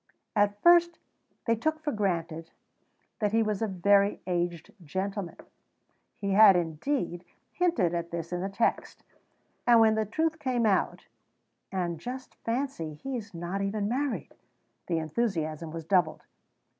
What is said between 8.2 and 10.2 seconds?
in the text; and when the